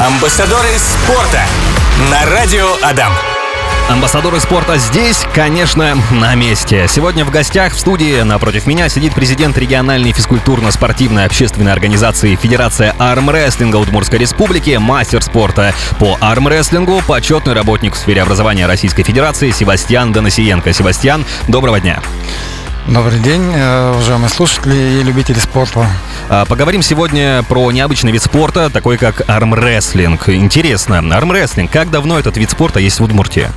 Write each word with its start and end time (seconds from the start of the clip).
Амбассадоры 0.00 0.78
спорта 0.78 1.42
на 2.10 2.24
радио 2.34 2.66
Адам. 2.82 3.12
Амбассадоры 3.90 4.40
спорта 4.40 4.78
здесь, 4.78 5.26
конечно, 5.34 5.94
на 6.10 6.34
месте. 6.34 6.86
Сегодня 6.88 7.22
в 7.22 7.30
гостях 7.30 7.74
в 7.74 7.78
студии 7.78 8.22
напротив 8.22 8.66
меня 8.66 8.88
сидит 8.88 9.12
президент 9.12 9.58
региональной 9.58 10.12
физкультурно-спортивной 10.12 11.26
общественной 11.26 11.72
организации 11.72 12.34
Федерация 12.34 12.96
армрестлинга 12.98 13.76
Удмуртской 13.76 14.20
Республики, 14.20 14.78
мастер 14.80 15.20
спорта 15.20 15.74
по 15.98 16.16
армрестлингу, 16.18 17.02
почетный 17.06 17.52
работник 17.52 17.94
в 17.94 17.98
сфере 17.98 18.22
образования 18.22 18.66
Российской 18.66 19.02
Федерации 19.02 19.50
Себастьян 19.50 20.14
Доносиенко. 20.14 20.72
Себастьян, 20.72 21.26
доброго 21.46 21.78
дня. 21.78 22.00
Добрый 22.90 23.20
день, 23.20 23.52
э, 23.54 23.92
уважаемые 23.92 24.28
слушатели 24.30 24.74
и 24.74 25.02
любители 25.04 25.38
спорта. 25.38 25.86
А, 26.28 26.44
поговорим 26.44 26.82
сегодня 26.82 27.44
про 27.44 27.70
необычный 27.70 28.10
вид 28.10 28.20
спорта, 28.20 28.68
такой 28.68 28.98
как 28.98 29.22
армрестлинг. 29.30 30.28
Интересно, 30.28 30.98
армрестлинг, 30.98 31.70
как 31.70 31.92
давно 31.92 32.18
этот 32.18 32.36
вид 32.36 32.50
спорта 32.50 32.80
есть 32.80 32.98
в 32.98 33.04
Удмуртии? 33.04 33.48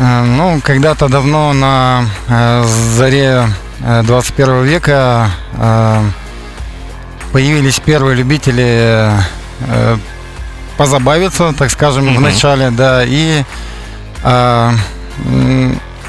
Э, 0.00 0.24
ну, 0.24 0.60
когда-то 0.64 1.08
давно 1.08 1.52
на 1.52 2.06
э, 2.26 2.64
заре 2.96 3.46
21 3.78 4.64
века 4.64 5.30
появились 7.32 7.78
первые 7.78 8.16
любители 8.16 9.12
позабавиться, 10.76 11.54
так 11.56 11.70
скажем, 11.70 12.08
mm-hmm. 12.08 12.16
в 12.16 12.20
начале, 12.20 12.70
да, 12.70 13.04
и 13.04 13.44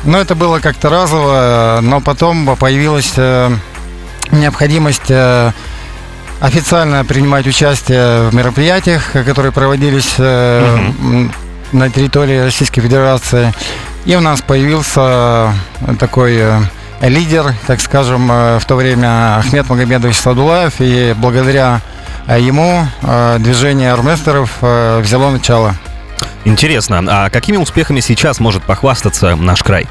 ну, 0.03 0.17
это 0.17 0.35
было 0.35 0.59
как-то 0.59 0.89
разово, 0.89 1.79
но 1.81 2.01
потом 2.01 2.55
появилась 2.55 3.13
э, 3.17 3.51
необходимость 4.31 5.09
э, 5.09 5.51
официально 6.39 7.03
принимать 7.03 7.47
участие 7.47 8.29
в 8.29 8.35
мероприятиях, 8.35 9.11
которые 9.11 9.51
проводились 9.51 10.13
угу. 10.17 11.31
на 11.71 11.89
территории 11.89 12.39
Российской 12.39 12.81
Федерации. 12.81 13.53
И 14.05 14.15
у 14.15 14.21
нас 14.21 14.41
появился 14.41 15.53
такой 15.99 16.41
лидер, 17.01 17.53
так 17.65 17.81
скажем, 17.81 18.27
в 18.27 18.61
то 18.65 18.75
время 18.75 19.37
Ахмед 19.37 19.69
Магомедович 19.69 20.15
Садулаев, 20.15 20.75
и 20.79 21.13
благодаря 21.17 21.81
ему 22.27 22.87
движение 23.39 23.91
арместеров 23.91 24.51
взяло 24.61 25.31
начало. 25.31 25.75
Интересно, 26.45 27.03
а 27.07 27.29
какими 27.29 27.57
успехами 27.57 27.99
сейчас 27.99 28.39
может 28.39 28.63
похвастаться 28.63 29.35
наш 29.35 29.63
край? 29.63 29.87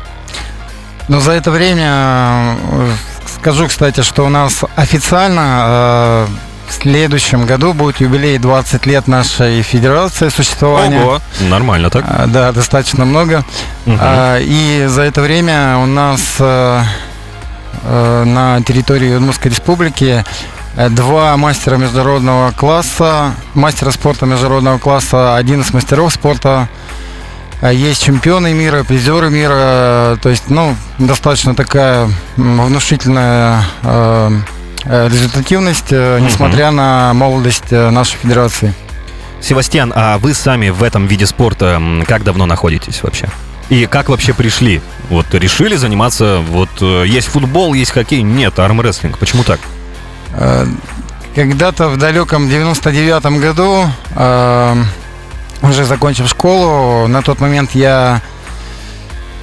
Ну, 1.08 1.20
за 1.20 1.32
это 1.32 1.50
время 1.50 2.56
э, 2.70 2.92
скажу, 3.26 3.68
кстати, 3.68 4.00
что 4.00 4.24
у 4.24 4.28
нас 4.28 4.64
официально 4.74 5.64
э, 5.68 6.26
в 6.68 6.72
следующем 6.72 7.46
году 7.46 7.72
будет 7.72 8.00
юбилей 8.00 8.38
20 8.38 8.86
лет 8.86 9.06
нашей 9.06 9.62
федерации 9.62 10.28
существования. 10.30 11.02
Ого, 11.02 11.20
нормально 11.48 11.90
так. 11.90 12.04
А, 12.08 12.26
да, 12.26 12.50
достаточно 12.52 13.04
много. 13.04 13.44
Угу. 13.86 13.96
А, 14.00 14.38
и 14.40 14.86
за 14.88 15.02
это 15.02 15.20
время 15.20 15.78
у 15.78 15.86
нас 15.86 16.36
а, 16.40 16.84
на 17.84 18.60
территории 18.64 19.14
Удмуртской 19.14 19.50
республики 19.50 20.24
Э, 20.24 20.55
два 20.90 21.36
мастера 21.36 21.76
международного 21.76 22.50
класса, 22.52 23.34
мастера 23.54 23.90
спорта 23.90 24.26
международного 24.26 24.78
класса, 24.78 25.36
один 25.36 25.62
из 25.62 25.72
мастеров 25.72 26.12
спорта. 26.12 26.68
Э, 27.62 27.74
есть 27.74 28.02
чемпионы 28.02 28.52
мира, 28.52 28.84
призеры 28.84 29.30
мира, 29.30 30.18
то 30.22 30.28
есть, 30.28 30.50
ну, 30.50 30.76
достаточно 30.98 31.54
такая 31.54 32.10
внушительная 32.36 33.62
э, 33.82 34.40
результативность, 34.84 35.90
несмотря 35.90 36.68
угу. 36.68 36.76
на 36.76 37.12
молодость 37.14 37.72
нашей 37.72 38.16
федерации. 38.18 38.72
Севастьян, 39.40 39.92
а 39.94 40.18
вы 40.18 40.34
сами 40.34 40.68
в 40.68 40.82
этом 40.82 41.06
виде 41.06 41.26
спорта 41.26 41.80
как 42.06 42.22
давно 42.22 42.46
находитесь 42.46 43.02
вообще? 43.02 43.28
И 43.68 43.86
как 43.86 44.08
вообще 44.08 44.32
пришли? 44.32 44.80
Вот 45.10 45.26
решили 45.34 45.74
заниматься, 45.74 46.40
вот 46.48 46.80
есть 46.80 47.26
футбол, 47.28 47.74
есть 47.74 47.90
хоккей, 47.90 48.22
нет, 48.22 48.58
армрестлинг. 48.58 49.18
Почему 49.18 49.42
так? 49.42 49.58
Э, 50.32 50.66
когда-то 51.34 51.88
в 51.88 51.96
далеком 51.98 52.48
99-м 52.48 53.38
году, 53.38 53.86
э, 54.14 54.76
уже 55.62 55.84
закончив 55.84 56.28
школу, 56.28 57.06
на 57.08 57.22
тот 57.22 57.40
момент 57.40 57.72
я 57.72 58.20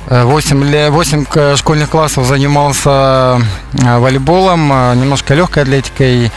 8, 0.07 0.89
8 0.89 1.55
школьных 1.55 1.89
классов 1.89 2.25
занимался 2.25 3.41
э, 3.73 3.97
волейболом, 3.97 4.67
немножко 4.99 5.33
легкой 5.33 5.63
атлетикой. 5.63 6.31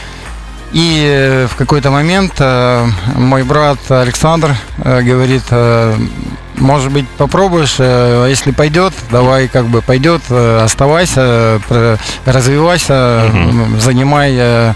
И 0.73 1.47
в 1.49 1.55
какой-то 1.55 1.91
момент 1.91 2.41
мой 3.15 3.43
брат 3.43 3.79
Александр 3.89 4.53
говорит, 4.77 5.43
может 6.57 6.91
быть, 6.91 7.07
попробуешь, 7.07 7.79
если 8.29 8.51
пойдет, 8.51 8.93
давай 9.11 9.47
как 9.47 9.65
бы 9.67 9.81
пойдет, 9.81 10.21
оставайся, 10.31 11.59
развивайся, 12.25 13.25
угу. 13.27 13.79
занимай, 13.79 14.73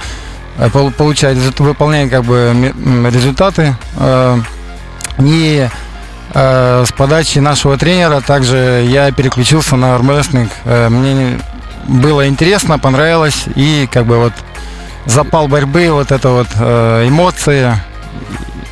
получай, 0.74 1.36
выполняй 1.36 2.08
как 2.10 2.24
бы 2.24 2.74
результаты. 3.12 3.76
И 5.20 5.68
с 6.34 6.92
подачи 6.98 7.40
нашего 7.40 7.78
тренера 7.78 8.22
также 8.22 8.86
я 8.88 9.12
переключился 9.12 9.76
на 9.76 9.96
армрестлинг. 9.96 10.52
Мне 10.66 11.40
было 11.88 12.28
интересно, 12.28 12.80
понравилось, 12.80 13.46
и 13.56 13.88
как 13.92 14.06
бы 14.06 14.18
вот 14.18 14.34
запал 15.06 15.48
борьбы, 15.48 15.90
вот 15.92 16.12
это 16.12 16.30
вот 16.30 16.48
эмоции, 16.56 17.74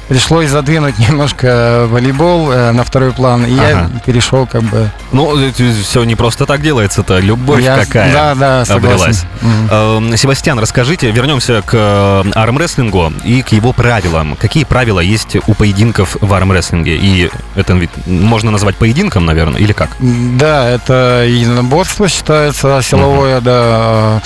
пришлось 0.09 0.50
задвинуть 0.50 1.00
немножко 1.09 1.88
волейбол 1.90 2.52
э, 2.52 2.72
на 2.72 2.84
второй 2.84 3.14
план, 3.14 3.46
и 3.46 3.58
ага. 3.58 3.90
я 3.94 4.00
перешел 4.06 4.46
как 4.46 4.64
бы... 4.64 4.90
Ну, 5.14 5.38
все 5.84 6.03
не 6.03 6.16
просто 6.16 6.46
так 6.46 6.62
делается-то, 6.62 7.20
любовь 7.20 7.64
я, 7.64 7.78
какая 7.78 8.12
да, 8.12 8.36
да, 8.36 8.74
обрелась. 8.74 9.24
Mm-hmm. 9.42 10.14
Э, 10.14 10.18
Себастьян, 10.18 10.59
расскажите, 10.59 11.12
вернемся 11.12 11.62
к 11.62 11.74
э, 11.74 12.31
армрестлингу 12.34 13.14
и 13.24 13.42
к 13.42 13.50
его 13.50 13.72
правилам. 13.72 14.36
Какие 14.36 14.66
правила 14.66 15.00
есть 15.00 15.38
у 15.48 15.53
поединков 15.53 16.18
в 16.19 16.34
армрестлинге? 16.34 16.98
И 16.98 17.30
это 17.56 17.74
вид 17.74 17.92
можно 18.06 18.52
назвать 18.52 18.75
поединком, 18.75 19.25
наверное, 19.25 19.62
или 19.62 19.72
как? 19.72 19.90
Да, 20.00 20.68
это 20.68 21.24
единоборство 21.28 22.09
считается 22.09 22.81
силовое, 22.84 23.38
mm-hmm. 23.38 23.44
да 23.44 23.69
Э, 23.69 24.19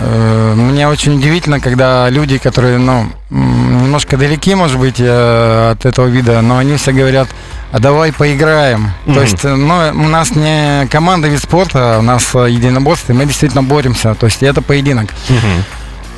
мне 0.00 0.86
очень 0.86 1.16
удивительно, 1.18 1.60
когда 1.60 2.08
люди, 2.10 2.38
которые, 2.38 2.78
ну, 2.78 3.06
немножко 3.30 4.16
далеки, 4.16 4.54
может 4.54 4.78
быть, 4.78 4.96
э, 4.98 5.70
от 5.72 5.86
этого 5.86 6.06
вида, 6.06 6.40
но 6.42 6.58
они 6.58 6.76
все 6.76 6.92
говорят, 6.92 7.28
а 7.72 7.78
давай 7.78 8.12
поиграем. 8.12 8.92
Mm-hmm. 9.06 9.14
То 9.14 9.20
есть, 9.22 9.44
ну, 9.44 10.04
у 10.04 10.08
нас 10.08 10.36
не 10.36 10.86
команда 10.88 11.28
вид 11.28 11.40
спорта, 11.40 11.96
у 11.98 12.02
нас 12.02 12.34
единоборство, 12.34 13.12
и 13.12 13.16
мы 13.16 13.24
действительно 13.24 13.62
боремся. 13.62 14.14
То 14.14 14.26
есть, 14.26 14.42
это 14.42 14.62
поединок. 14.62 15.10
Mm-hmm. 15.28 15.62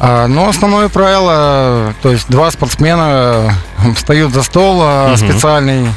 А, 0.01 0.27
но 0.27 0.49
основное 0.49 0.89
правило, 0.89 1.95
то 2.03 2.11
есть 2.11 2.29
два 2.29 2.51
спортсмена 2.51 3.55
встают 3.95 4.33
за 4.33 4.43
стол 4.43 4.83
mm-hmm. 4.83 5.17
специальный, 5.17 5.89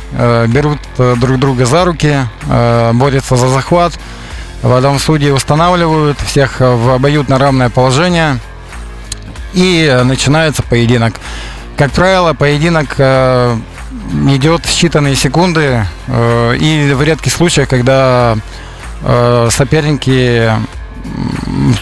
берут 0.48 0.80
друг 0.98 1.40
друга 1.40 1.66
за 1.66 1.86
руки, 1.86 2.18
борются 2.94 3.36
за 3.36 3.48
захват. 3.48 3.94
Потом 4.64 4.98
судьи 4.98 5.30
устанавливают 5.30 6.18
всех 6.22 6.62
в 6.62 6.96
обоюдно 6.96 7.38
равное 7.38 7.70
положение. 7.70 8.40
И 9.54 10.02
начинается 10.04 10.64
поединок. 10.64 11.14
Как 11.78 11.92
правило, 11.92 12.34
поединок 12.34 12.96
э, 12.98 13.58
идет 14.30 14.62
считанные 14.62 15.16
секунды. 15.16 15.86
Э, 16.08 16.56
и 16.58 16.94
в 16.94 17.04
редких 17.04 17.32
случаях, 17.32 17.70
когда 17.70 18.38
э, 19.02 19.50
соперники 19.52 20.50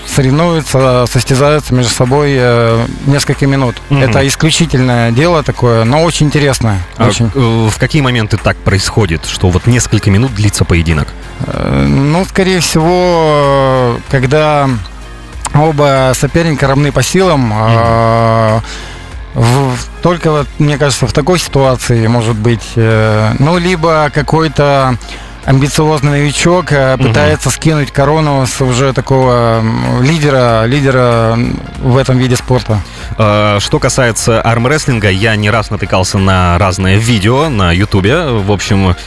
соревнуются, 0.08 1.06
состязаются 1.08 1.74
между 1.74 1.94
собой 1.94 2.32
э, 2.36 2.86
несколько 3.06 3.46
минут. 3.48 3.76
Угу. 3.90 4.00
Это 4.00 4.28
исключительное 4.28 5.12
дело 5.12 5.44
такое, 5.44 5.84
но 5.84 6.04
очень 6.04 6.28
интересное. 6.28 6.80
А 6.98 7.08
очень. 7.08 7.30
В 7.30 7.78
какие 7.78 8.02
моменты 8.02 8.38
так 8.38 8.58
происходит, 8.58 9.26
что 9.26 9.50
вот 9.50 9.68
несколько 9.68 10.10
минут 10.10 10.34
длится 10.34 10.66
поединок? 10.66 11.08
Э, 11.48 11.86
ну, 11.88 12.26
скорее 12.26 12.60
всего, 12.60 13.98
когда 14.10 14.70
оба 15.54 16.12
соперника 16.14 16.68
равны 16.68 16.92
по 16.92 17.04
силам, 17.04 17.52
угу. 17.52 18.62
В, 19.34 19.78
только 20.02 20.30
вот, 20.30 20.48
мне 20.60 20.78
кажется, 20.78 21.08
в 21.08 21.14
такой 21.14 21.40
ситуации 21.40 22.06
может 22.08 22.36
быть, 22.36 22.74
э, 22.76 23.34
ну, 23.40 23.58
либо 23.58 24.12
какой-то 24.14 24.98
амбициозный 25.46 26.12
новичок 26.12 26.74
э, 26.74 26.98
пытается 26.98 27.48
угу. 27.48 27.56
скинуть 27.56 27.92
корону 27.92 28.46
с 28.46 28.60
уже 28.60 28.92
такого 28.92 29.64
лидера, 30.02 30.66
лидера 30.66 31.40
в 31.80 31.96
этом 31.96 32.18
виде 32.18 32.36
спорта. 32.36 32.82
Что 33.16 33.80
касается 33.80 34.42
армрестлинга, 34.42 35.10
я 35.10 35.38
не 35.38 35.50
раз 35.50 35.70
натыкался 35.70 36.18
на 36.18 36.58
разные 36.58 36.98
видео 36.98 37.48
на 37.48 37.72
ютубе. 37.72 38.24
В 38.24 38.52
общем, 38.52 38.98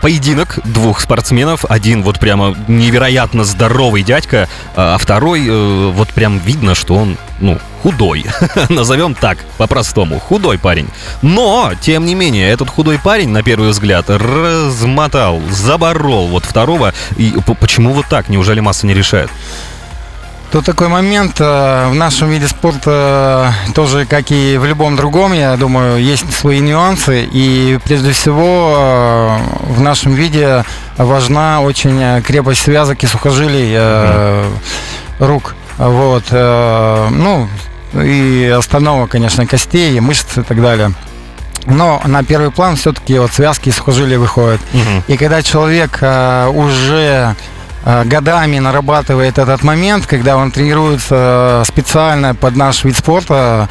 поединок 0.00 0.58
двух 0.64 1.00
спортсменов. 1.00 1.64
Один 1.68 2.02
вот 2.02 2.18
прямо 2.18 2.56
невероятно 2.68 3.44
здоровый 3.44 4.02
дядька, 4.02 4.48
а 4.74 4.96
второй 4.98 5.46
э, 5.46 5.90
вот 5.90 6.08
прям 6.08 6.38
видно, 6.38 6.74
что 6.74 6.94
он, 6.94 7.16
ну, 7.40 7.58
худой. 7.82 8.24
Назовем 8.68 9.14
так, 9.14 9.38
по-простому. 9.56 10.18
Худой 10.18 10.58
парень. 10.58 10.88
Но, 11.22 11.72
тем 11.80 12.06
не 12.06 12.14
менее, 12.14 12.50
этот 12.50 12.70
худой 12.70 12.98
парень, 12.98 13.28
на 13.28 13.42
первый 13.42 13.70
взгляд, 13.70 14.06
размотал, 14.08 15.40
заборол 15.50 16.28
вот 16.28 16.44
второго. 16.44 16.94
И 17.16 17.34
почему 17.60 17.92
вот 17.92 18.06
так? 18.08 18.28
Неужели 18.28 18.60
масса 18.60 18.86
не 18.86 18.94
решает? 18.94 19.30
Тут 20.50 20.64
такой 20.64 20.88
момент 20.88 21.36
э, 21.40 21.88
в 21.90 21.94
нашем 21.94 22.30
виде 22.30 22.48
спорта 22.48 23.52
э, 23.68 23.72
тоже, 23.72 24.06
как 24.06 24.30
и 24.30 24.56
в 24.56 24.64
любом 24.64 24.96
другом, 24.96 25.34
я 25.34 25.54
думаю, 25.58 26.02
есть 26.02 26.32
свои 26.32 26.60
нюансы. 26.60 27.28
И 27.30 27.78
прежде 27.84 28.12
всего 28.12 28.74
э, 28.78 29.38
в 29.64 29.82
нашем 29.82 30.14
виде 30.14 30.64
важна 30.96 31.60
очень 31.60 32.22
крепость 32.22 32.62
связок 32.62 33.04
и 33.04 33.06
сухожилий 33.06 33.74
mm-hmm. 33.74 34.46
рук. 35.18 35.54
Вот. 35.76 36.24
Ну, 36.32 37.48
и 37.94 38.52
остановок, 38.56 39.10
конечно, 39.10 39.46
костей, 39.46 40.00
мышц 40.00 40.38
и 40.38 40.42
так 40.42 40.60
далее. 40.62 40.92
Но 41.66 42.00
на 42.06 42.24
первый 42.24 42.50
план 42.50 42.76
все-таки 42.76 43.18
вот 43.18 43.32
связки 43.32 43.68
и 43.68 43.72
сухожилия 43.72 44.18
выходят. 44.18 44.60
Угу. 44.72 45.04
И 45.06 45.16
когда 45.16 45.42
человек 45.42 46.02
уже 46.02 47.36
годами 48.04 48.58
нарабатывает 48.58 49.38
этот 49.38 49.62
момент, 49.62 50.06
когда 50.06 50.36
он 50.36 50.50
тренируется 50.50 51.62
специально 51.66 52.34
под 52.34 52.56
наш 52.56 52.84
вид 52.84 52.96
спорта, 52.96 53.68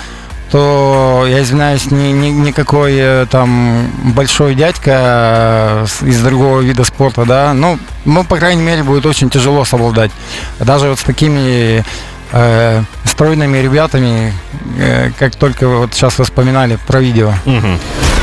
то, 0.52 1.26
я 1.28 1.42
извиняюсь, 1.42 1.92
ни, 1.92 2.12
ни, 2.12 2.30
никакой 2.30 2.96
э, 2.96 3.26
там 3.30 3.92
большой 4.16 4.56
дядька 4.56 4.92
э, 4.92 5.86
из 6.04 6.22
другого 6.22 6.62
вида 6.62 6.84
спорта, 6.84 7.26
да, 7.26 7.54
ну, 7.54 7.78
ну, 8.06 8.24
по 8.24 8.38
крайней 8.38 8.62
мере, 8.62 8.84
будет 8.84 9.06
очень 9.06 9.30
тяжело 9.30 9.66
совладать. 9.66 10.12
Даже 10.60 10.90
вот 10.90 11.00
с 11.00 11.04
такими 11.04 11.84
э, 12.32 12.84
стройными 13.18 13.58
ребятами, 13.58 14.32
э, 14.78 15.10
как 15.18 15.36
только 15.36 15.68
вот 15.68 15.96
сейчас 15.96 16.20
вспоминали 16.20 16.78
про 16.86 17.00
видео. 17.00 17.34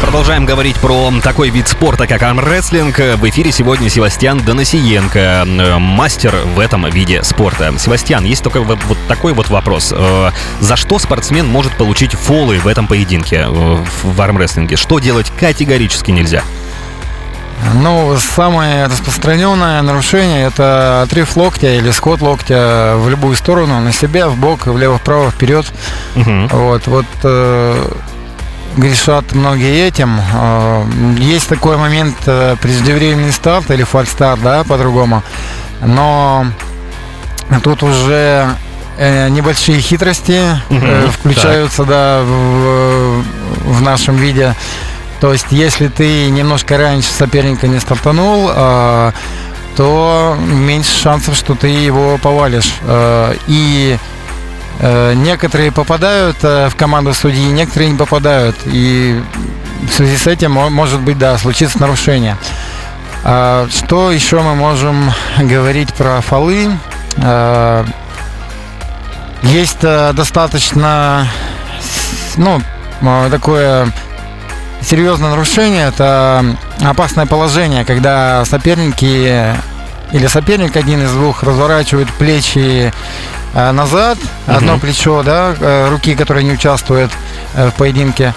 Продолжаем 0.01 0.47
говорить 0.47 0.77
про 0.77 1.13
такой 1.21 1.51
вид 1.51 1.67
спорта, 1.67 2.07
как 2.07 2.23
армрестлинг. 2.23 2.97
В 2.99 3.29
эфире 3.29 3.51
сегодня 3.51 3.91
Севастьян 3.91 4.39
Доносиенко, 4.39 5.47
мастер 5.81 6.37
в 6.55 6.61
этом 6.61 6.89
виде 6.91 7.25
спорта. 7.25 7.75
Севастьян, 7.77 8.25
есть 8.25 8.45
только 8.45 8.61
вот, 8.61 8.79
такой 9.09 9.33
вот 9.33 9.49
вопрос. 9.49 9.93
Э, 9.93 10.31
за 10.61 10.77
что 10.77 11.01
спортсмен 11.01 11.49
может 11.49 11.77
получить 11.77 12.13
фолы 12.13 12.61
в 12.61 12.69
этом 12.69 12.87
поединке, 12.87 13.47
э, 13.49 13.85
в 14.05 14.21
армрестлинге? 14.21 14.77
Что 14.77 15.01
делать 15.01 15.33
категорически 15.41 16.13
нельзя? 16.13 16.45
Ну, 17.75 18.17
самое 18.17 18.87
распространенное 18.87 19.83
нарушение 19.83 20.47
это 20.47 21.03
отрыв 21.03 21.37
локтя 21.37 21.75
или 21.75 21.91
сход 21.91 22.21
локтя 22.21 22.95
в 22.97 23.09
любую 23.09 23.35
сторону, 23.35 23.81
на 23.81 23.93
себя, 23.93 24.29
в 24.29 24.37
бок, 24.37 24.67
влево-вправо, 24.67 25.31
вперед. 25.31 25.67
Угу. 26.15 26.49
Вот, 26.51 26.87
вот 26.87 27.07
э, 27.25 27.93
грешат 28.77 29.33
многие 29.33 29.89
этим. 29.89 30.21
Э, 30.33 30.85
есть 31.19 31.49
такой 31.49 31.77
момент 31.77 32.17
э, 32.27 32.57
преждевременный 32.61 33.33
старт 33.33 33.71
или 33.71 33.83
фальстарт, 33.83 34.41
да, 34.41 34.63
по-другому. 34.63 35.25
Но 35.81 36.47
тут 37.65 37.83
уже 37.83 38.49
э, 38.99 39.29
небольшие 39.31 39.81
хитрости 39.81 40.41
угу, 40.71 41.11
включаются, 41.11 41.79
так. 41.79 41.89
да, 41.89 42.23
в, 42.23 43.25
в 43.65 43.83
нашем 43.83 44.15
виде. 44.15 44.55
То 45.25 45.33
есть, 45.33 45.47
если 45.51 45.89
ты 45.89 46.29
немножко 46.29 46.77
раньше 46.77 47.09
соперника 47.11 47.67
не 47.67 47.79
стартанул, 47.81 48.51
то 49.75 50.37
меньше 50.39 50.93
шансов, 50.93 51.35
что 51.35 51.55
ты 51.55 51.69
его 51.69 52.19
повалишь. 52.19 52.75
И 53.47 53.97
Э, 54.81 55.15
некоторые 55.15 55.71
попадают 55.71 56.37
э, 56.43 56.69
в 56.69 56.77
команду 56.77 57.15
судьи, 57.15 57.47
некоторые 57.47 57.93
не 57.93 57.97
попадают. 57.97 58.57
И 58.67 59.23
в 59.89 59.93
связи 59.93 60.17
с 60.17 60.27
этим 60.27 60.53
может 60.53 61.01
быть, 61.01 61.19
да, 61.19 61.39
случится 61.39 61.81
нарушение. 61.81 62.37
А 63.23 63.69
что 63.71 64.11
еще 64.11 64.41
мы 64.41 64.55
можем 64.55 65.13
говорить 65.39 65.95
про 65.95 66.21
фолы? 66.21 66.71
Э, 67.17 67.85
есть 69.43 69.81
достаточно, 69.81 71.29
ну, 72.37 72.63
такое 73.31 73.93
серьезное 74.85 75.31
нарушение. 75.31 75.89
Это 75.89 76.57
опасное 76.83 77.27
положение, 77.27 77.85
когда 77.85 78.45
соперники 78.45 79.55
или 80.13 80.27
соперник 80.27 80.77
один 80.77 81.03
из 81.03 81.11
двух 81.13 81.43
разворачивает 81.43 82.09
плечи 82.13 82.93
Э, 83.55 83.71
назад, 83.71 84.19
угу. 84.19 84.57
одно 84.57 84.79
плечо, 84.79 85.23
да, 85.23 85.55
э, 85.59 85.89
руки, 85.89 86.17
которые 86.17 86.43
не 86.43 86.53
участвуют 86.53 87.13
э, 87.55 87.71
в 87.71 87.75
поединке. 87.75 88.35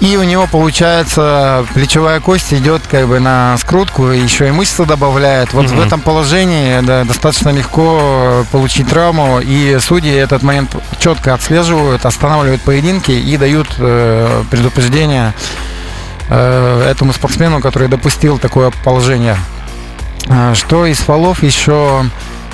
И 0.00 0.16
у 0.16 0.22
него 0.22 0.46
получается 0.46 1.66
плечевая 1.74 2.20
кость 2.20 2.54
идет 2.54 2.82
как 2.90 3.06
бы 3.06 3.20
на 3.20 3.58
скрутку, 3.58 4.06
еще 4.06 4.48
и 4.48 4.50
мышцы 4.50 4.86
добавляет. 4.86 5.52
Вот 5.52 5.66
угу. 5.66 5.74
в 5.74 5.80
этом 5.80 6.00
положении 6.00 6.80
да, 6.80 7.04
достаточно 7.04 7.50
легко 7.50 8.46
получить 8.50 8.88
травму, 8.88 9.40
и 9.40 9.78
судьи 9.78 10.12
этот 10.12 10.42
момент 10.42 10.74
четко 10.98 11.34
отслеживают, 11.34 12.06
останавливают 12.06 12.62
поединки 12.62 13.10
и 13.10 13.36
дают 13.36 13.68
э, 13.78 14.42
предупреждение 14.50 15.34
э, 16.30 16.88
этому 16.90 17.12
спортсмену, 17.12 17.60
который 17.60 17.88
допустил 17.88 18.38
такое 18.38 18.72
положение. 18.82 19.36
Что 20.54 20.86
из 20.86 20.98
фолов 20.98 21.42
еще 21.42 22.04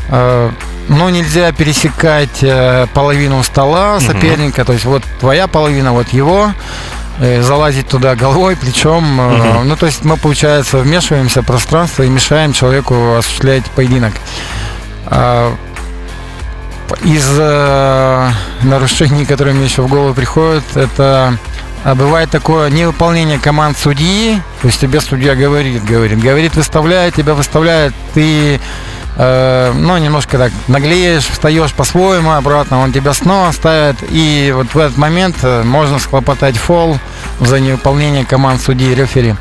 э, 0.09 0.51
ну, 0.89 1.09
нельзя 1.09 1.53
пересекать 1.53 2.43
э, 2.43 2.87
половину 2.95 3.43
стола 3.43 4.01
соперника, 4.01 4.61
угу. 4.61 4.67
то 4.67 4.73
есть 4.73 4.85
вот 4.85 5.03
твоя 5.21 5.47
половина, 5.47 5.93
вот 5.93 6.09
его, 6.09 6.51
э, 6.51 6.96
залазить 7.19 7.89
туда 7.89 8.15
головой, 8.15 8.57
плечом. 8.57 9.19
Угу. 9.19 9.65
Ну, 9.65 9.77
то 9.77 9.87
есть 9.87 10.05
мы, 10.05 10.17
получается, 10.17 10.79
вмешиваемся 10.79 11.43
в 11.43 11.47
пространство 11.47 12.03
и 12.03 12.09
мешаем 12.09 12.53
человеку 12.53 13.17
осуществлять 13.17 13.65
поединок. 13.71 14.15
А, 15.07 15.55
из 17.03 17.27
э, 17.39 18.31
нарушений, 18.63 19.25
которые 19.25 19.55
мне 19.55 19.65
еще 19.65 19.83
в 19.83 19.89
голову 19.89 20.15
приходят, 20.15 20.65
это 20.77 21.39
а 21.87 21.95
бывает 21.95 22.31
такое 22.31 22.69
невыполнение 22.69 23.39
команд 23.39 23.79
судьи, 23.79 24.43
то 24.61 24.67
есть 24.67 24.81
тебе 24.81 25.01
судья 25.01 25.37
говорит, 25.37 25.85
говорит, 25.85 26.21
говорит, 26.21 26.57
выставляет, 26.57 27.15
тебя 27.15 27.35
выставляет, 27.35 27.95
ты 28.13 28.61
э, 29.17 29.73
ну, 29.75 29.97
немножко 29.99 30.39
так 30.39 30.53
наглеешь, 30.69 31.27
встаешь 31.27 31.73
по-своему 31.73 32.33
обратно, 32.33 32.81
он 32.81 32.93
тебя 32.93 33.13
снова 33.13 33.53
ставит, 33.53 33.97
и 34.11 34.53
вот 34.55 34.75
в 34.75 34.79
этот 34.79 34.97
момент 34.97 35.37
э, 35.43 35.63
можно 35.63 35.99
схлопотать 35.99 36.57
фол 36.57 36.99
за 37.41 37.61
невыполнение 37.61 38.25
команд 38.25 38.61
судьи 38.61 38.93
и 38.93 38.95
рефери. 38.95 39.35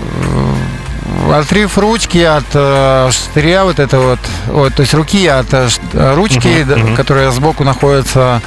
Э, 0.00 1.32
отрыв 1.32 1.78
ручки 1.78 2.18
от 2.18 2.44
э, 2.54 3.10
штыря, 3.10 3.64
вот 3.64 3.78
это 3.78 3.98
вот, 3.98 4.20
вот, 4.46 4.74
то 4.74 4.82
есть 4.82 4.94
руки 4.94 5.26
от 5.26 5.52
э, 5.52 5.68
ручки, 6.14 6.38
uh-huh, 6.46 6.66
uh-huh. 6.66 6.96
которая 6.96 7.30
сбоку 7.30 7.64
находится. 7.64 8.40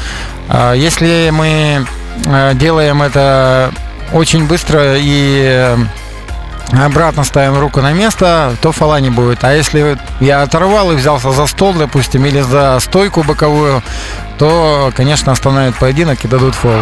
Э, 0.48 0.74
если 0.76 1.30
мы 1.32 1.86
э, 2.26 2.52
делаем 2.56 3.02
это 3.02 3.72
очень 4.14 4.46
быстро 4.48 4.96
и 4.98 5.76
обратно 6.72 7.24
ставим 7.24 7.58
руку 7.58 7.82
на 7.82 7.94
место, 7.94 8.56
то 8.62 8.72
фола 8.72 9.00
не 9.00 9.10
будет. 9.10 9.44
А 9.44 9.54
если 9.54 9.98
я 10.20 10.44
оторвал 10.44 10.92
и 10.92 10.96
взялся 10.96 11.32
за 11.32 11.48
стол, 11.48 11.74
допустим, 11.74 12.26
или 12.26 12.42
за 12.42 12.80
стойку 12.80 13.24
боковую, 13.24 13.82
то, 14.38 14.92
конечно, 14.96 15.32
остановят 15.32 15.76
поединок 15.76 16.24
и 16.24 16.28
дадут 16.28 16.56
фол. 16.56 16.82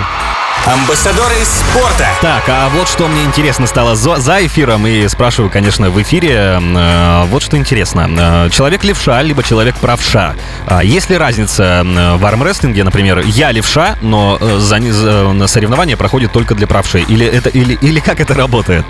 Амбассадоры 0.65 1.35
спорта. 1.45 2.07
Так, 2.21 2.43
а 2.49 2.67
вот 2.69 2.89
что 2.89 3.07
мне 3.07 3.23
интересно 3.23 3.67
стало 3.67 3.95
за, 3.95 4.17
за 4.17 4.45
эфиром, 4.45 4.85
и 4.85 5.07
спрашиваю, 5.07 5.49
конечно, 5.49 5.89
в 5.89 6.01
эфире. 6.01 6.59
Э, 6.61 7.23
вот 7.27 7.41
что 7.41 7.55
интересно. 7.55 8.09
Э, 8.09 8.49
человек 8.49 8.83
левша, 8.83 9.21
либо 9.21 9.43
человек 9.43 9.75
правша. 9.77 10.35
Э, 10.67 10.81
есть 10.83 11.09
ли 11.09 11.17
разница 11.17 11.83
в 11.85 12.25
армрестлинге, 12.25 12.83
например, 12.83 13.19
я 13.19 13.51
левша, 13.53 13.95
но 14.01 14.37
за, 14.41 14.81
за, 14.91 15.47
соревнование 15.47 15.95
проходит 15.95 16.33
только 16.33 16.53
для 16.53 16.67
правшей? 16.67 17.05
Или, 17.07 17.25
это, 17.25 17.47
или, 17.47 17.75
или 17.75 18.01
как 18.01 18.19
это 18.19 18.33
работает? 18.33 18.85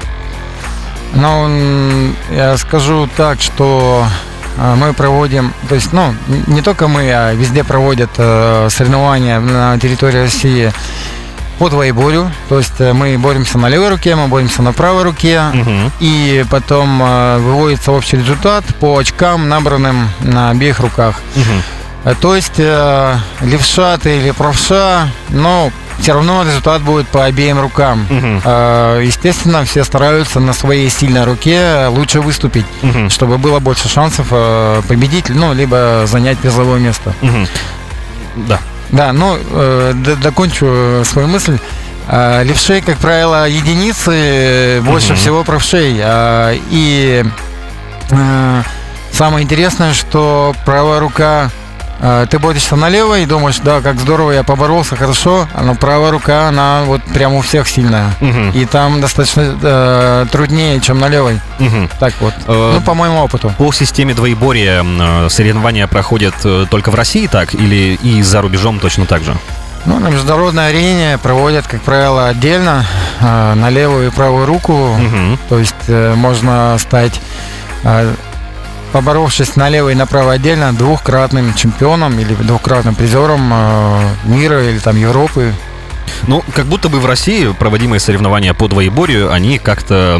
Ну, 1.13 2.13
я 2.31 2.57
скажу 2.57 3.09
так, 3.15 3.41
что 3.41 4.05
а, 4.57 4.75
мы 4.75 4.93
проводим, 4.93 5.53
то 5.69 5.75
есть, 5.75 5.93
ну, 5.93 6.15
не 6.47 6.61
только 6.61 6.87
мы, 6.87 7.11
а 7.11 7.33
везде 7.33 7.63
проводят 7.63 8.09
э, 8.17 8.67
соревнования 8.69 9.39
на 9.39 9.77
территории 9.79 10.19
России 10.19 10.73
по 11.59 11.69
двоеборью. 11.69 12.31
То 12.49 12.57
есть 12.57 12.79
э, 12.79 12.93
мы 12.93 13.17
боремся 13.17 13.57
на 13.57 13.67
левой 13.69 13.89
руке, 13.89 14.15
мы 14.15 14.27
боремся 14.27 14.61
на 14.61 14.73
правой 14.73 15.03
руке. 15.03 15.41
Угу. 15.53 15.91
И 15.99 16.45
потом 16.49 17.01
э, 17.01 17.37
выводится 17.39 17.91
общий 17.91 18.17
результат 18.17 18.63
по 18.79 18.97
очкам, 18.97 19.49
набранным 19.49 20.09
на 20.21 20.49
обеих 20.51 20.79
руках. 20.79 21.19
Угу. 21.35 22.15
То 22.21 22.35
есть 22.35 22.53
э, 22.57 23.15
левша 23.41 23.97
ты 23.97 24.17
или 24.17 24.31
правша, 24.31 25.09
ну, 25.29 25.71
все 25.99 26.13
равно 26.13 26.43
результат 26.43 26.81
будет 26.81 27.07
по 27.07 27.25
обеим 27.25 27.59
рукам. 27.59 28.05
Э, 28.43 29.01
Естественно, 29.05 29.63
все 29.65 29.83
стараются 29.83 30.39
на 30.39 30.53
своей 30.53 30.89
сильной 30.89 31.23
руке 31.25 31.87
лучше 31.89 32.21
выступить, 32.21 32.65
Мгм. 32.81 33.09
чтобы 33.09 33.37
было 33.37 33.59
больше 33.59 33.87
шансов 33.89 34.27
э, 34.31 34.81
победить, 34.87 35.29
ну, 35.29 35.53
либо 35.53 36.03
занять 36.05 36.37
призовое 36.37 36.79
место. 36.79 37.13
Мгм. 37.21 37.47
Да. 38.47 38.59
Да, 38.89 39.11
ну, 39.13 39.37
э, 39.51 39.93
докончу 40.21 40.65
э, 40.69 41.03
свою 41.05 41.27
мысль. 41.27 41.57
А, 42.09 42.41
Левшей, 42.43 42.81
как 42.81 42.97
правило, 42.99 43.49
единицы, 43.49 44.11
э, 44.13 44.81
больше 44.81 45.09
Мгм. 45.09 45.17
всего 45.17 45.43
правшей. 45.43 45.99
А, 46.01 46.55
И 46.71 47.25
э, 48.11 48.61
самое 49.11 49.43
интересное, 49.43 49.93
что 49.93 50.55
правая 50.65 50.99
рука 51.01 51.49
э, 51.49 51.66
ты 52.29 52.39
борешься 52.39 52.75
на 52.75 52.89
левой 52.89 53.23
и 53.23 53.25
думаешь, 53.25 53.59
да, 53.63 53.81
как 53.81 53.99
здорово, 53.99 54.31
я 54.31 54.43
поборолся, 54.43 54.95
хорошо, 54.95 55.47
но 55.59 55.75
правая 55.75 56.11
рука, 56.11 56.47
она 56.47 56.83
вот 56.85 57.01
прям 57.03 57.33
у 57.33 57.41
всех 57.41 57.67
сильная. 57.67 58.11
Мгм. 58.21 58.51
И 58.51 58.65
там 58.65 59.01
достаточно 59.01 59.57
э, 59.61 60.25
труднее, 60.31 60.79
чем 60.79 60.99
на 60.99 61.07
левой. 61.09 61.39
Мгм. 61.59 61.89
Так 61.99 62.13
вот. 62.19 62.33
Э, 62.47 62.73
Ну, 62.75 62.81
по 62.81 62.93
моему 62.93 63.19
опыту. 63.23 63.51
По 63.57 63.71
системе 63.71 64.13
двоеборья 64.13 64.83
э, 64.83 65.27
соревнования 65.29 65.87
проходят 65.87 66.35
э, 66.43 66.65
только 66.69 66.91
в 66.91 66.95
России 66.95 67.27
так 67.27 67.53
или 67.55 67.97
и 68.03 68.21
за 68.21 68.41
рубежом 68.41 68.79
точно 68.79 69.05
так 69.05 69.23
же? 69.23 69.35
Ну, 69.85 69.99
на 69.99 70.09
международной 70.09 70.67
арене 70.69 71.17
проводят, 71.17 71.65
как 71.67 71.81
правило, 71.81 72.27
отдельно 72.27 72.85
э, 73.21 73.53
на 73.53 73.69
левую 73.69 74.07
и 74.07 74.11
правую 74.11 74.45
руку. 74.45 74.73
Мгм. 74.97 75.39
То 75.49 75.57
есть 75.59 75.73
э, 75.87 76.13
можно 76.15 76.75
стать, 76.77 77.19
э, 77.83 78.13
поборовшись 78.91 79.55
на 79.55 79.69
левой 79.69 79.93
и 79.93 79.95
на 79.95 80.05
правой 80.05 80.35
отдельно, 80.35 80.73
двухкратным 80.73 81.53
чемпионом 81.53 82.19
или 82.19 82.33
двухкратным 82.33 82.95
призером 82.95 83.51
э, 83.53 83.99
мира 84.25 84.63
или 84.63 84.79
там 84.79 84.95
Европы. 84.95 85.53
Ну, 86.27 86.43
как 86.53 86.65
будто 86.65 86.89
бы 86.89 86.99
в 86.99 87.05
России 87.05 87.53
проводимые 87.57 87.99
соревнования 87.99 88.53
по 88.53 88.67
двоеборью, 88.67 89.31
они 89.31 89.59
как-то 89.59 90.19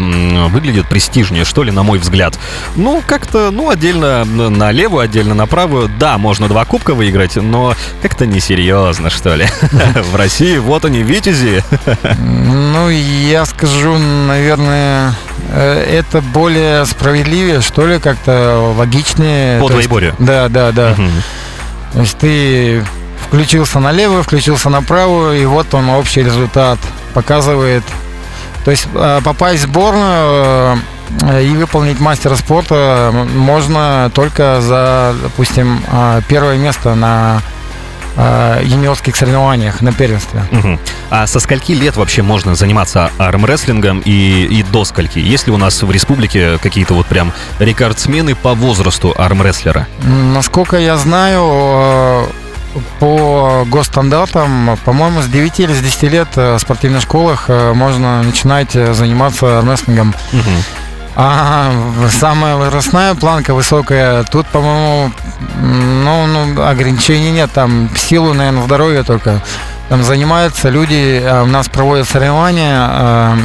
выглядят 0.50 0.88
престижнее, 0.88 1.46
что 1.46 1.64
ли, 1.64 1.72
на 1.72 1.84
мой 1.84 2.00
взгляд. 2.00 2.38
Ну, 2.76 3.02
как-то, 3.06 3.52
ну, 3.52 3.70
отдельно 3.70 4.26
на 4.26 4.72
левую, 4.72 5.02
отдельно 5.02 5.34
на 5.34 5.48
правую. 5.48 5.90
Да, 6.00 6.18
можно 6.18 6.48
два 6.48 6.66
кубка 6.66 6.94
выиграть, 6.94 7.36
но 7.36 7.76
как-то 8.02 8.26
несерьезно, 8.26 9.10
что 9.10 9.36
ли. 9.36 9.48
В 10.12 10.16
России 10.16 10.58
вот 10.58 10.86
они, 10.86 11.04
витязи. 11.04 11.64
Ну, 12.20 12.90
я 12.90 13.46
скажу, 13.46 13.98
наверное, 13.98 15.14
э, 15.50 16.00
это 16.00 16.22
более 16.22 16.86
справедливее, 16.86 17.62
что 17.62 17.86
ли, 17.88 18.00
как-то 18.00 18.74
логичнее. 18.78 19.60
По 19.60 19.70
двоеборью. 19.70 20.16
Да, 20.20 20.50
да, 20.50 20.72
да. 20.72 20.96
То 21.94 22.02
есть 22.02 22.18
ты 22.18 22.84
включился 23.28 23.80
на 23.80 23.92
левую, 23.92 24.24
включился 24.24 24.70
на 24.70 24.82
правую, 24.82 25.42
и 25.42 25.46
вот 25.46 25.74
он 25.74 25.90
общий 25.90 26.24
результат 26.24 26.80
показывает. 27.14 27.84
То 28.64 28.72
есть 28.72 28.88
э, 28.94 29.22
попасть 29.24 29.60
в 29.60 29.64
сборную 29.64 30.82
э, 31.22 31.44
и 31.44 31.56
выполнить 31.56 32.00
мастера 32.00 32.36
спорта 32.36 33.14
можно 33.34 34.12
только 34.14 34.60
за, 34.62 35.16
допустим, 35.24 35.82
э, 35.90 36.22
первое 36.28 36.58
место 36.58 36.96
на 36.96 37.42
юниорских 38.64 39.16
соревнованиях 39.16 39.82
на 39.82 39.94
первенстве. 39.94 40.42
Мгм. 40.50 40.80
А 41.12 41.28
со 41.28 41.40
скольки 41.40 41.74
лет 41.74 41.98
вообще 41.98 42.24
можно 42.24 42.56
заниматься 42.56 43.12
армрестлингом 43.20 44.00
и, 44.00 44.44
и 44.44 44.64
до 44.64 44.86
скольки? 44.86 45.20
Есть 45.20 45.46
ли 45.46 45.54
у 45.54 45.58
нас 45.58 45.84
в 45.84 45.92
республике 45.92 46.58
какие-то 46.58 46.96
вот 46.96 47.06
прям 47.06 47.32
рекордсмены 47.60 48.34
по 48.34 48.56
возрасту 48.56 49.14
армрестлера? 49.16 49.88
Насколько 50.02 50.78
я 50.78 50.98
знаю, 50.98 52.28
по 53.00 53.66
госстандартам, 53.68 54.78
по-моему, 54.86 55.22
с 55.22 55.28
9 55.28 55.60
или 55.60 55.74
с 55.74 55.80
10 55.80 56.04
лет 56.04 56.28
э, 56.36 56.56
в 56.56 56.60
спортивных 56.60 57.02
школах 57.02 57.46
э, 57.48 57.74
можно 57.74 58.24
начинать 58.24 58.76
э, 58.76 58.94
заниматься 58.94 59.60
армрестлингом. 59.60 60.14
А 61.16 61.72
самая 62.12 62.58
возрастная 62.58 63.16
планка 63.16 63.56
высокая, 63.56 64.24
тут, 64.26 64.46
по-моему, 64.48 65.12
ну, 65.60 66.28
ну, 66.28 66.62
ограничений 66.62 67.32
нет, 67.32 67.52
там 67.52 67.90
силу, 67.96 68.34
наверное, 68.34 68.64
здоровья 68.64 69.04
только. 69.04 69.42
Там 69.90 70.04
занимаются 70.04 70.70
люди, 70.70 71.24
у 71.42 71.48
нас 71.48 71.70
проводят 71.70 72.08
соревнования 72.08 73.36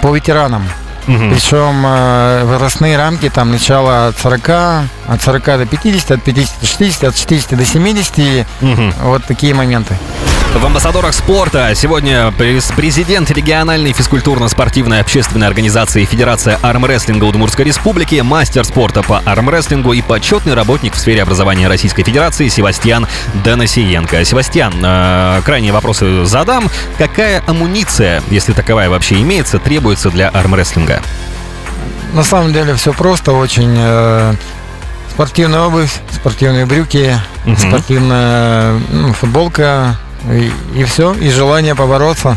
по 0.00 0.12
ветеранам. 0.12 0.64
Мгм. 1.06 1.30
Причем 1.30 1.84
э, 1.84 2.44
возрастные 2.44 2.96
рамки 2.96 3.28
там 3.28 3.50
начало 3.50 4.08
от 4.08 4.18
40, 4.18 4.48
от 5.06 5.22
40 5.22 5.44
до 5.44 5.66
50, 5.66 6.10
от 6.10 6.22
50 6.22 6.60
до 6.60 6.66
60, 6.66 7.04
от 7.04 7.16
60 7.16 7.56
до 7.56 7.64
70. 7.64 8.46
Мгм. 8.60 8.94
Вот 9.02 9.24
такие 9.24 9.54
моменты. 9.54 9.96
В 10.54 10.64
амбассадорах 10.66 11.14
спорта 11.14 11.72
сегодня 11.74 12.30
през- 12.32 12.70
президент 12.76 13.30
региональной 13.30 13.92
физкультурно-спортивной 13.92 15.00
общественной 15.00 15.46
организации 15.46 16.04
Федерация 16.04 16.58
армрестлинга 16.62 17.24
Удмуртской 17.24 17.64
Республики, 17.64 18.16
мастер 18.20 18.64
спорта 18.64 19.02
по 19.02 19.18
армрестлингу 19.24 19.92
и 19.94 20.02
почетный 20.02 20.54
работник 20.54 20.94
в 20.94 20.98
сфере 20.98 21.22
образования 21.22 21.68
Российской 21.68 22.04
Федерации 22.04 22.48
Севастьян 22.48 23.08
Доносиенко. 23.44 24.24
Севастьян, 24.24 24.74
э, 24.82 25.40
крайние 25.44 25.72
вопросы 25.72 26.24
задам. 26.26 26.68
Какая 26.98 27.42
амуниция, 27.46 28.22
если 28.30 28.52
таковая 28.52 28.88
вообще 28.90 29.20
имеется, 29.22 29.58
требуется 29.58 30.10
для 30.10 30.28
армрестлинга? 30.28 31.00
На 32.12 32.22
самом 32.22 32.52
деле 32.52 32.74
все 32.74 32.92
просто, 32.92 33.32
очень 33.32 33.74
э, 33.76 34.34
спортивная 35.10 35.62
обувь, 35.62 35.92
спортивные 36.10 36.66
брюки, 36.66 37.18
Мгм. 37.46 37.56
спортивная 37.56 38.78
ну, 38.90 39.12
футболка 39.14 39.96
и, 40.74 40.84
все, 40.84 41.12
и 41.14 41.28
желание 41.30 41.74
побороться. 41.74 42.36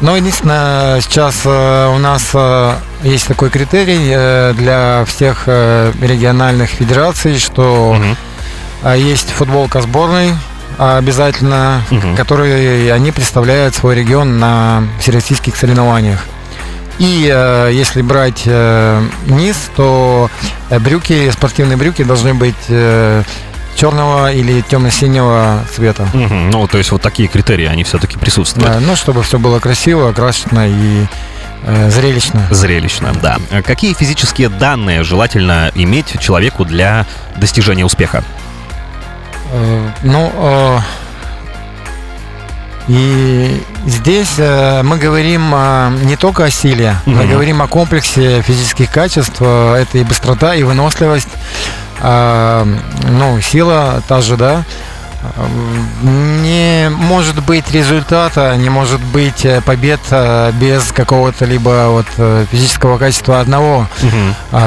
Но 0.00 0.16
единственное, 0.16 1.00
сейчас 1.00 1.42
э, 1.44 1.92
у 1.94 1.98
нас 1.98 2.30
э, 2.34 2.74
есть 3.02 3.26
такой 3.26 3.50
критерий 3.50 4.10
э, 4.10 4.52
для 4.54 5.04
всех 5.06 5.46
региональных 5.46 6.70
федераций, 6.70 7.38
что 7.38 7.96
а, 8.82 8.94
есть 8.94 9.30
футболка 9.30 9.80
сборной 9.80 10.32
обязательно, 10.78 11.82
Мгм. 11.90 12.14
которые 12.16 12.92
они 12.92 13.10
представляют 13.10 13.74
свой 13.74 13.94
регион 13.94 14.38
на 14.38 14.82
всероссийских 15.00 15.56
соревнованиях. 15.56 16.20
И 16.98 17.30
э, 17.32 17.70
если 17.72 18.02
брать 18.02 18.42
э, 18.46 19.02
низ, 19.26 19.56
то 19.76 20.30
брюки, 20.70 21.30
спортивные 21.30 21.76
брюки 21.76 22.02
должны 22.04 22.34
быть 22.34 22.54
э, 22.68 23.22
черного 23.76 24.32
или 24.32 24.60
темно-синего 24.62 25.60
цвета. 25.74 26.08
Мгм. 26.12 26.50
Ну, 26.50 26.66
то 26.66 26.78
есть 26.78 26.90
вот 26.92 27.02
такие 27.02 27.28
критерии, 27.28 27.66
они 27.66 27.84
все-таки 27.84 28.18
присутствуют. 28.18 28.68
Да, 28.72 28.80
ну, 28.80 28.96
чтобы 28.96 29.22
все 29.22 29.38
было 29.38 29.60
красиво, 29.60 30.12
красочно 30.12 30.66
и 30.68 31.06
э, 31.64 31.90
зрелищно. 31.90 32.46
Зрелищно, 32.50 33.12
да. 33.22 33.38
А 33.50 33.62
Какие 33.62 33.92
физические 33.94 34.48
данные 34.48 35.04
желательно 35.04 35.70
иметь 35.74 36.18
человеку 36.20 36.64
для 36.64 37.06
достижения 37.36 37.84
успеха? 37.84 38.24
Э, 39.52 39.88
Ну, 40.02 40.32
э, 40.34 40.78
и 42.88 43.60
здесь 43.84 44.34
э, 44.38 44.82
мы 44.84 44.96
говорим 44.96 45.52
э, 45.52 45.90
не 46.04 46.14
только 46.16 46.44
о 46.44 46.50
силе, 46.50 46.94
мы 47.04 47.24
Мгм. 47.24 47.30
говорим 47.32 47.60
о 47.62 47.66
комплексе 47.66 48.42
физических 48.42 48.90
качеств. 48.92 49.36
Э, 49.40 49.74
Это 49.82 49.98
и 49.98 50.04
быстрота, 50.04 50.54
и 50.54 50.62
выносливость. 50.62 51.28
Э, 52.06 52.64
Ну, 53.08 53.40
сила 53.40 54.02
та 54.08 54.20
же, 54.20 54.36
да. 54.36 54.64
Не 56.02 56.88
может 56.90 57.42
быть 57.42 57.70
результата, 57.72 58.54
не 58.56 58.70
может 58.70 59.00
быть 59.00 59.44
э, 59.44 59.60
побед 59.60 60.00
э, 60.10 60.52
без 60.52 60.92
какого-то 60.92 61.44
либо 61.46 61.86
вот 61.88 62.06
э, 62.18 62.44
физического 62.50 62.96
качества 62.98 63.40
одного 63.40 63.86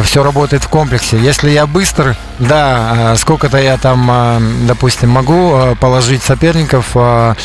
все 0.04 0.22
работает 0.24 0.64
в 0.64 0.68
комплексе. 0.68 1.18
Если 1.18 1.52
я 1.52 1.66
быстр, 1.66 2.16
да, 2.40 3.12
а, 3.12 3.16
сколько-то 3.18 3.58
я 3.58 3.78
там, 3.78 4.08
а, 4.12 4.42
допустим, 4.68 5.10
могу 5.10 5.54
а, 5.54 5.76
положить 5.76 6.24
соперников, 6.24 6.88
а, 6.96 7.36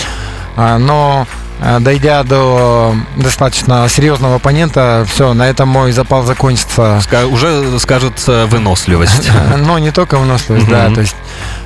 а, 0.56 0.78
но 0.78 1.26
а, 1.26 1.43
дойдя 1.80 2.22
до 2.22 2.94
достаточно 3.16 3.88
серьезного 3.88 4.36
оппонента, 4.36 5.06
все, 5.08 5.32
на 5.34 5.48
этом 5.48 5.68
мой 5.68 5.92
запал 5.92 6.22
закончится. 6.24 7.00
Ска- 7.02 7.26
уже 7.26 7.78
скажет 7.80 8.22
э, 8.26 8.46
выносливость. 8.46 9.30
Но 9.56 9.78
не 9.78 9.90
только 9.90 10.18
выносливость, 10.18 10.68
да, 10.68 10.90
то 10.90 11.00
есть 11.00 11.16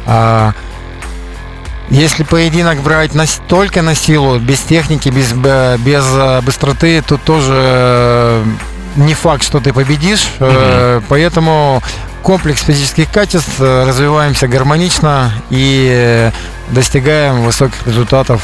а, 0.07 0.53
если 1.91 2.23
поединок 2.23 2.81
брать 2.81 3.15
на, 3.15 3.25
только 3.49 3.83
на 3.83 3.95
силу, 3.95 4.39
без 4.39 4.61
техники, 4.61 5.09
без, 5.09 5.33
без 5.33 6.05
а, 6.07 6.43
быстроты, 6.43 7.03
то 7.03 7.17
тоже 7.17 7.53
э, 7.55 8.45
не 8.97 9.15
факт, 9.15 9.43
что 9.43 9.61
ты 9.61 9.73
победишь. 9.73 10.29
Э, 10.39 11.01
Поэтому 11.09 11.83
комплекс 12.23 12.63
физических 12.63 13.11
качеств 13.11 13.59
э, 13.59 13.85
развиваемся 13.87 14.49
гармонично 14.49 15.33
и 15.51 15.89
э, 15.91 16.31
достигаем 16.71 17.43
высоких 17.43 17.87
результатов. 17.87 18.43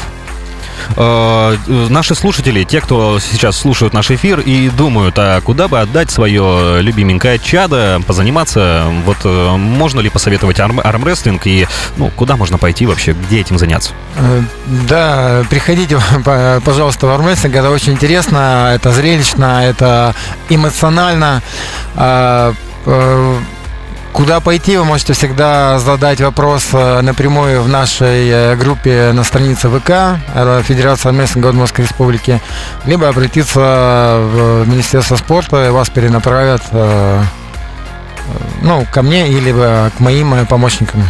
Э, 0.95 1.57
наши 1.89 2.15
слушатели, 2.15 2.63
те, 2.63 2.81
кто 2.81 3.19
сейчас 3.19 3.57
слушают 3.57 3.93
наш 3.93 4.11
эфир 4.11 4.39
и 4.39 4.69
думают, 4.69 5.15
а 5.17 5.41
куда 5.41 5.67
бы 5.67 5.79
отдать 5.79 6.11
свое 6.11 6.81
любименькое 6.81 7.39
чадо, 7.39 8.01
позаниматься, 8.05 8.85
вот 9.05 9.17
э, 9.23 9.55
можно 9.55 9.99
ли 9.99 10.09
посоветовать 10.09 10.59
арм, 10.59 10.79
армрестлинг 10.83 11.45
и 11.47 11.67
ну, 11.97 12.11
куда 12.15 12.35
можно 12.35 12.57
пойти 12.57 12.85
вообще, 12.85 13.13
где 13.13 13.41
этим 13.41 13.57
заняться? 13.57 13.91
Э, 14.17 14.41
Да, 14.87 15.43
приходите, 15.49 15.99
пожалуйста, 16.65 17.07
в 17.07 17.09
армрестлинг. 17.11 17.55
Это 17.55 17.69
очень 17.69 17.93
интересно, 17.93 18.71
это 18.73 18.91
зрелищно, 18.91 19.65
это 19.65 20.15
эмоционально. 20.49 21.41
А, 21.95 22.53
Куда 24.15 24.39
пойти, 24.39 24.77
вы 24.77 24.85
можете 24.85 25.11
всегда 25.11 25.77
задать 25.77 26.21
вопрос 26.21 26.69
э, 26.71 27.01
напрямую 27.01 27.61
в 27.61 27.67
нашей 27.67 28.29
э, 28.29 28.55
группе 28.55 29.11
на 29.11 29.25
странице 29.25 29.67
ВК 29.67 29.89
э, 30.33 30.61
Федерация 30.63 31.09
армрестлинга 31.09 31.47
Удмуртской 31.47 31.83
Республики, 31.83 32.39
либо 32.85 33.09
обратиться 33.09 33.59
в 33.59 34.65
Министерство 34.67 35.17
спорта, 35.17 35.67
и 35.67 35.69
вас 35.69 35.89
перенаправят 35.89 36.61
ну, 38.61 38.85
ко 38.89 39.01
мне 39.01 39.27
или 39.27 39.51
к 39.51 39.99
моим 39.99 40.45
помощникам. 40.45 41.03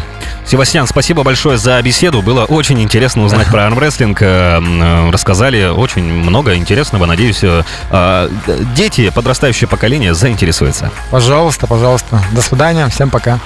Севастьян, 0.47 0.87
спасибо 0.87 1.23
большое 1.23 1.57
за 1.57 1.81
беседу. 1.81 2.21
Было 2.21 2.45
очень 2.45 2.79
интересно 2.81 3.23
узнать 3.23 3.47
про 3.47 3.65
армрестлинг. 3.65 4.21
Э, 4.21 4.61
э, 4.61 5.09
Рассказали 5.11 5.65
очень 5.65 6.03
много 6.03 6.55
интересного. 6.55 7.05
Надеюсь, 7.05 7.43
э, 7.43 7.63
э, 7.89 8.29
дети, 8.75 9.09
подрастающее 9.09 9.67
поколение 9.67 10.13
заинтересуются. 10.13 10.91
Пожалуйста, 11.09 11.67
пожалуйста. 11.67 12.21
До 12.31 12.41
свидания, 12.41 12.87
всем 12.89 13.09
пока. 13.09 13.39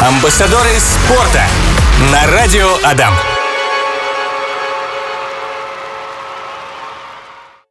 Амбассадоры 0.00 0.70
спорта 0.80 1.42
на 2.10 2.26
радио 2.32 2.68
Адам. 2.82 3.14